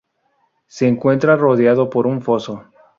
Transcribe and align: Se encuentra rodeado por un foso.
Se 0.65 0.87
encuentra 0.87 1.35
rodeado 1.35 1.91
por 1.91 2.07
un 2.07 2.23
foso. 2.23 2.63